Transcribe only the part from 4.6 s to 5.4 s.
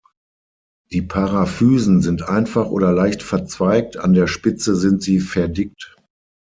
sind sie